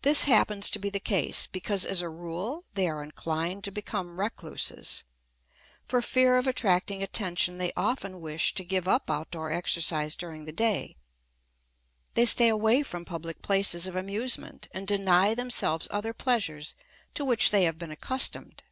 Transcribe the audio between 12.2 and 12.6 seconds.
stay